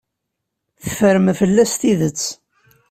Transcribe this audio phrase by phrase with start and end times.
[0.81, 2.21] Teffrem fell-as tidet.